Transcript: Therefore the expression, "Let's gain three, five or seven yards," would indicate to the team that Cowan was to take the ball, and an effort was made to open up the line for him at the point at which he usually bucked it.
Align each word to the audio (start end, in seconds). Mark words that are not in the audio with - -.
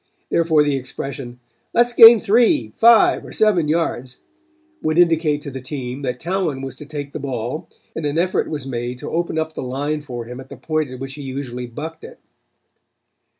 Therefore 0.31 0.63
the 0.63 0.75
expression, 0.75 1.39
"Let's 1.75 1.93
gain 1.93 2.19
three, 2.19 2.73
five 2.75 3.23
or 3.23 3.31
seven 3.31 3.67
yards," 3.67 4.17
would 4.81 4.97
indicate 4.97 5.43
to 5.43 5.51
the 5.51 5.61
team 5.61 6.01
that 6.01 6.17
Cowan 6.17 6.63
was 6.63 6.75
to 6.77 6.87
take 6.87 7.11
the 7.11 7.19
ball, 7.19 7.69
and 7.95 8.03
an 8.07 8.17
effort 8.17 8.49
was 8.49 8.65
made 8.65 8.97
to 8.97 9.11
open 9.11 9.37
up 9.37 9.53
the 9.53 9.61
line 9.61 10.01
for 10.01 10.25
him 10.25 10.39
at 10.39 10.49
the 10.49 10.57
point 10.57 10.89
at 10.89 10.99
which 10.99 11.13
he 11.13 11.21
usually 11.21 11.67
bucked 11.67 12.03
it. 12.03 12.19